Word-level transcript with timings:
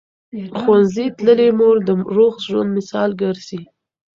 ښوونځې 0.59 1.05
تللې 1.17 1.49
مور 1.59 1.77
د 1.87 1.89
روغ 2.15 2.33
ژوند 2.47 2.69
مثال 2.77 3.09
ګرځي. 3.21 3.61